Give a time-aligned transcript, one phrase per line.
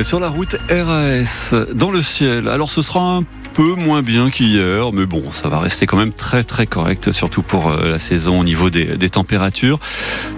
[0.00, 2.48] Sur la route RAS, dans le ciel.
[2.48, 6.12] Alors ce sera un peu moins bien qu'hier, mais bon, ça va rester quand même
[6.12, 9.78] très très correct, surtout pour euh, la saison au niveau des, températures.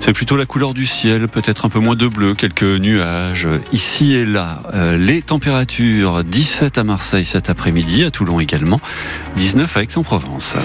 [0.01, 4.15] C'est plutôt la couleur du ciel, peut-être un peu moins de bleu, quelques nuages ici
[4.15, 4.59] et là.
[4.75, 8.81] Euh, les températures 17 à Marseille cet après-midi, à Toulon également,
[9.37, 10.57] 19 à Aix-en-Provence.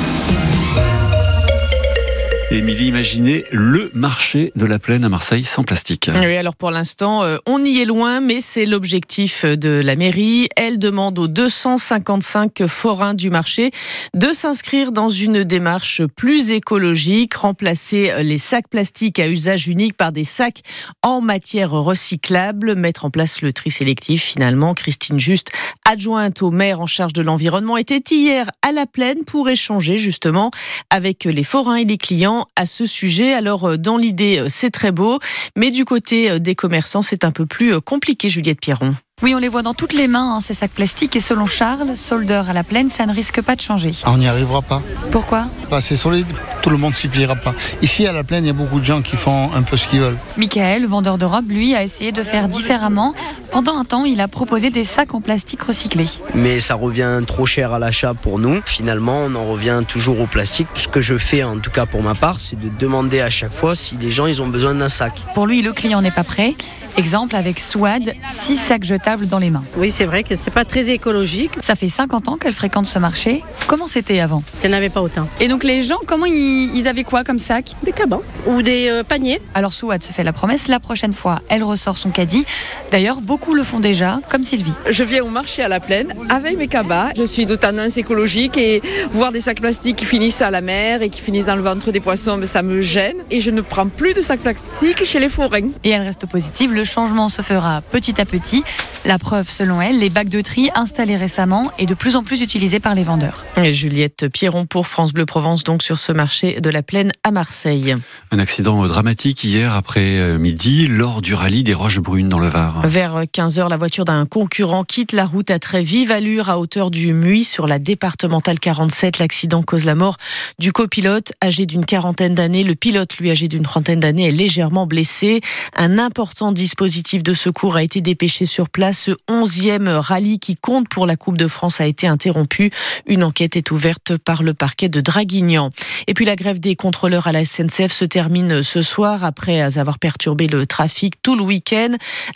[2.51, 6.09] Émilie, imaginez le marché de la plaine à Marseille sans plastique.
[6.11, 10.47] Oui, alors pour l'instant, euh, on y est loin, mais c'est l'objectif de la mairie.
[10.55, 13.69] Elle demande aux 255 forains du marché
[14.15, 20.11] de s'inscrire dans une démarche plus écologique, remplacer les sacs plastiques à usage unique par
[20.11, 20.61] des sacs
[21.03, 24.23] en matière recyclable, mettre en place le tri sélectif.
[24.23, 25.49] Finalement, Christine Juste,
[25.87, 30.49] adjointe au maire en charge de l'environnement, était hier à la plaine pour échanger justement
[30.89, 33.33] avec les forains et les clients à ce sujet.
[33.33, 35.19] Alors, euh, dans l'idée, euh, c'est très beau,
[35.55, 38.95] mais du côté euh, des commerçants, c'est un peu plus compliqué, Juliette Pierron.
[39.21, 41.15] Oui, on les voit dans toutes les mains, hein, ces sacs plastiques.
[41.17, 43.91] Et selon Charles, soldeur à la plaine, ça ne risque pas de changer.
[44.03, 44.81] Ah, on n'y arrivera pas.
[45.11, 46.27] Pourquoi bah, C'est solide,
[46.61, 47.53] tout le monde s'y pliera pas.
[47.81, 49.87] Ici, à la plaine, il y a beaucoup de gens qui font un peu ce
[49.89, 50.17] qu'ils veulent.
[50.37, 53.13] Michael, vendeur de robes, lui, a essayé de faire différemment.
[53.51, 56.07] Pendant un temps, il a proposé des sacs en plastique recyclés.
[56.33, 58.61] Mais ça revient trop cher à l'achat pour nous.
[58.65, 60.67] Finalement, on en revient toujours au plastique.
[60.75, 63.53] Ce que je fais, en tout cas pour ma part, c'est de demander à chaque
[63.53, 65.21] fois si les gens ils ont besoin d'un sac.
[65.33, 66.55] Pour lui, le client n'est pas prêt.
[66.97, 69.63] Exemple avec Swad, six sacs jetables dans les mains.
[69.77, 71.51] Oui, c'est vrai que c'est pas très écologique.
[71.61, 73.43] Ça fait 50 ans qu'elle fréquente ce marché.
[73.67, 74.43] Comment c'était avant?
[74.63, 75.27] Elle n'avait pas autant.
[75.39, 77.71] Et donc les gens, comment ils, avaient quoi comme sac?
[77.83, 79.41] Des cabans ou des euh, paniers.
[79.53, 82.45] Alors Swad se fait la promesse, la prochaine fois, elle ressort son caddie.
[82.91, 84.73] D'ailleurs, beaucoup le font déjà, comme Sylvie.
[84.89, 87.09] Je viens au marché à la plaine avec mes cabas.
[87.15, 88.81] Je suis de tendance écologique et
[89.13, 91.91] voir des sacs plastiques qui finissent à la mer et qui finissent dans le ventre
[91.91, 93.17] des poissons, ben, ça me gêne.
[93.31, 95.69] Et je ne prends plus de sacs plastiques chez les forains.
[95.83, 96.73] Et elle reste positive.
[96.79, 98.63] Le changement se fera petit à petit.
[99.03, 102.41] La preuve, selon elle, les bacs de tri installés récemment et de plus en plus
[102.41, 103.43] utilisés par les vendeurs.
[103.57, 107.31] Et Juliette Pierron pour France Bleu Provence, donc sur ce marché de la Plaine à
[107.31, 107.97] Marseille.
[108.31, 112.79] Un accident dramatique hier après-midi lors du rallye des Roches Brunes dans le Var.
[112.87, 116.91] Vers 15h, la voiture d'un concurrent quitte la route à très vive allure à hauteur
[116.91, 119.19] du Muy sur la départementale 47.
[119.19, 120.15] L'accident cause la mort
[120.59, 122.63] du copilote âgé d'une quarantaine d'années.
[122.63, 125.41] Le pilote, lui âgé d'une trentaine d'années, est légèrement blessé.
[125.75, 128.99] Un important dispositif de secours a été dépêché sur place.
[128.99, 132.69] Ce onzième rallye qui compte pour la Coupe de France a été interrompu.
[133.07, 135.71] Une enquête est ouverte par le parquet de Draguignan.
[136.05, 139.97] Et puis la grève des contrôleurs à la SNCF se termine ce soir après avoir
[139.97, 141.95] perturbé le trafic tout le week-end.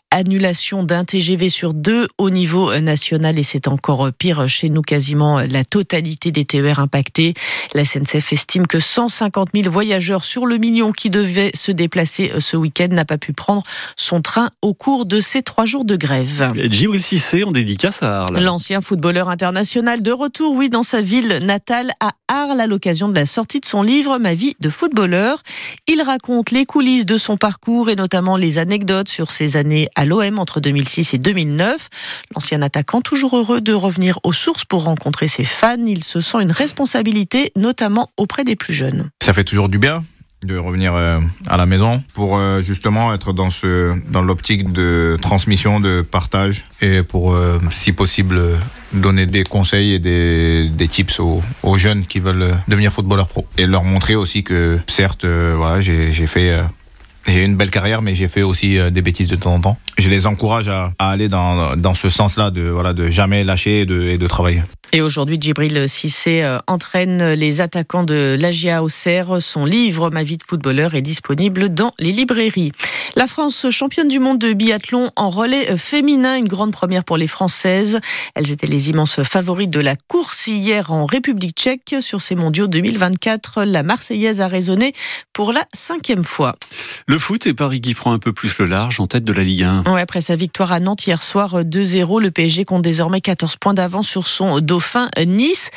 [0.10, 5.42] Annulation d'un TGV sur deux au niveau national et c'est encore pire chez nous, quasiment
[5.42, 7.36] la totalité des TER impactés.
[7.76, 12.58] La SNCF estime que 150 000 voyageurs sur le million qui devaient se déplacer ce
[12.58, 13.62] week-end n'a pas pu prendre
[13.96, 16.52] son train au cours de ces trois jours de grève.
[16.56, 18.40] Djibril Cissé en dédicace à Arles.
[18.40, 23.14] L'ancien footballeur international de retour, oui, dans sa ville natale à Arles à l'occasion de
[23.14, 25.44] la sortie de son livre Ma vie de footballeur.
[25.88, 30.06] Il raconte les coulisses de son parcours et notamment les anecdotes sur ses années à
[30.06, 31.90] l'OM entre 2006 et 2009.
[32.36, 36.42] L'ancien attaquant, toujours heureux de revenir aux sources pour rencontrer ses fans, il se sent
[36.42, 39.10] une responsabilité, notamment auprès des plus jeunes.
[39.24, 40.04] Ça fait toujours du bien
[40.44, 45.18] de revenir euh, à la maison pour euh, justement être dans ce dans l'optique de
[45.22, 48.40] transmission, de partage et pour euh, si possible
[48.92, 53.48] donner des conseils et des, des tips aux, aux, jeunes qui veulent devenir footballeurs pro
[53.58, 56.62] et leur montrer aussi que certes voilà j'ai fait
[57.28, 59.78] j'ai une belle carrière, mais j'ai fait aussi des bêtises de temps en temps.
[59.98, 63.86] Je les encourage à, aller dans, dans ce sens-là, de, voilà, de jamais lâcher et
[63.86, 64.62] de, de travailler.
[64.96, 69.42] Et aujourd'hui, Djibril Cissé euh, entraîne les attaquants de l'AGA Auxerre.
[69.42, 72.72] Son livre Ma vie de footballeur est disponible dans les librairies.
[73.16, 77.28] La France championne du monde de biathlon en relais féminin, une grande première pour les
[77.28, 78.00] Françaises.
[78.34, 82.66] Elles étaient les immenses favorites de la course hier en République tchèque sur ces mondiaux
[82.66, 83.66] 2024.
[83.66, 84.94] La Marseillaise a résonné
[85.32, 86.56] pour la cinquième fois.
[87.08, 89.44] Le foot et Paris qui prend un peu plus le large en tête de la
[89.44, 89.94] Ligue 1.
[89.94, 93.76] Ouais, après sa victoire à Nantes hier soir 2-0, le PSG compte désormais 14 points
[93.76, 95.70] d'avance sur son dauphin Nice.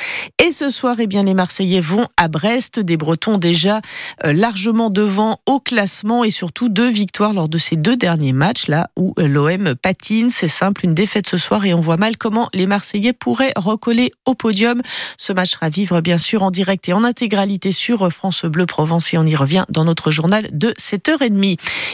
[0.43, 3.81] Et ce soir, eh bien, les Marseillais vont à Brest, des Bretons déjà
[4.25, 8.67] euh, largement devant au classement et surtout deux victoires lors de ces deux derniers matchs
[8.67, 10.29] là où euh, l'OM patine.
[10.31, 14.11] C'est simple, une défaite ce soir et on voit mal comment les Marseillais pourraient recoller
[14.25, 14.81] au podium.
[15.17, 19.13] Ce match sera vivre bien sûr en direct et en intégralité sur France Bleu Provence
[19.13, 21.17] et on y revient dans notre journal de 7h.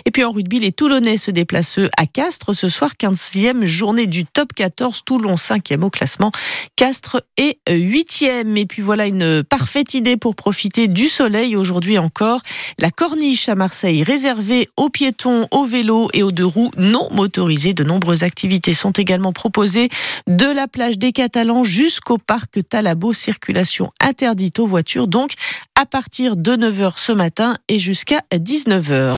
[0.06, 4.26] Et puis en rugby, les Toulonnais se déplacent à Castres ce soir, 15e journée du
[4.26, 5.04] top 14.
[5.06, 6.32] Toulon 5e au classement.
[6.76, 8.58] Castres est huitième.
[8.58, 12.42] Et puis voilà une parfaite idée pour profiter du soleil aujourd'hui encore.
[12.80, 14.90] La corniche à Marseille réservée aux
[15.24, 15.68] piétons, aux
[16.14, 17.74] et aux deux roues non motorisés.
[17.74, 19.90] De nombreuses activités sont également proposées
[20.28, 23.14] de la plage des Catalans jusqu'au parc Talabo.
[23.14, 25.32] Circulation interdite aux voitures donc
[25.76, 29.12] à partir de 9h ce matin et jusqu'à 19h.